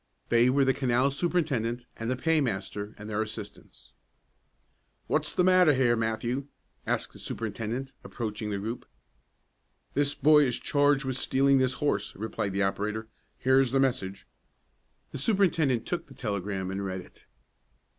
They 0.29 0.49
were 0.49 0.65
the 0.65 0.73
canal 0.73 1.11
superintendent 1.11 1.85
and 1.95 2.09
the 2.09 2.15
paymaster 2.15 2.95
and 2.97 3.07
their 3.07 3.21
assistants. 3.21 3.91
"What's 5.05 5.35
the 5.35 5.43
matter 5.43 5.75
here, 5.75 5.95
Matthew?" 5.95 6.47
asked 6.87 7.13
the 7.13 7.19
superintendent, 7.19 7.93
approaching 8.03 8.49
the 8.49 8.57
group. 8.57 8.87
"This 9.93 10.15
boy 10.15 10.45
is 10.45 10.57
charged 10.57 11.05
with 11.05 11.17
stealing 11.17 11.59
this 11.59 11.75
horse," 11.75 12.15
replied 12.15 12.53
the 12.53 12.63
operator. 12.63 13.09
"Here's 13.37 13.73
the 13.73 13.79
message." 13.79 14.25
The 15.11 15.19
superintendent 15.19 15.85
took 15.85 16.07
the 16.07 16.15
telegram 16.15 16.71
and 16.71 16.83
read 16.83 17.01
it. 17.01 17.27